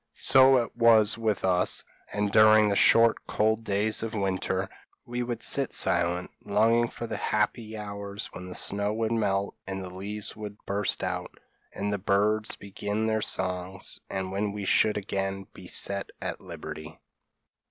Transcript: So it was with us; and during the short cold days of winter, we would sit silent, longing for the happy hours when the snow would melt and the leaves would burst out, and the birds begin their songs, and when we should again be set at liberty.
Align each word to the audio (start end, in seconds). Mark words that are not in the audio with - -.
So 0.17 0.57
it 0.57 0.75
was 0.75 1.15
with 1.15 1.45
us; 1.45 1.83
and 2.11 2.31
during 2.31 2.69
the 2.69 2.75
short 2.75 3.17
cold 3.27 3.63
days 3.63 4.01
of 4.01 4.15
winter, 4.15 4.67
we 5.05 5.21
would 5.21 5.43
sit 5.43 5.73
silent, 5.73 6.31
longing 6.43 6.87
for 6.89 7.05
the 7.05 7.17
happy 7.17 7.77
hours 7.77 8.25
when 8.33 8.49
the 8.49 8.55
snow 8.55 8.95
would 8.95 9.11
melt 9.11 9.53
and 9.67 9.83
the 9.83 9.91
leaves 9.93 10.35
would 10.35 10.57
burst 10.65 11.03
out, 11.03 11.39
and 11.71 11.93
the 11.93 11.99
birds 11.99 12.55
begin 12.55 13.05
their 13.05 13.21
songs, 13.21 13.99
and 14.09 14.31
when 14.31 14.53
we 14.53 14.65
should 14.65 14.97
again 14.97 15.45
be 15.53 15.67
set 15.67 16.09
at 16.19 16.41
liberty. 16.41 16.97